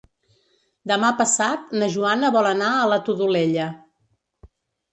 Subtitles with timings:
[0.91, 3.71] Demà passat na Joana vol anar a la Todolella.